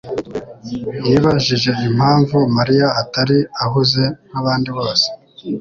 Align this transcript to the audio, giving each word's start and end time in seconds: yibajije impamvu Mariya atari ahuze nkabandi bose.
yibajije 1.07 1.71
impamvu 1.87 2.37
Mariya 2.57 2.87
atari 3.01 3.37
ahuze 3.63 4.03
nkabandi 4.27 4.69
bose. 4.77 5.07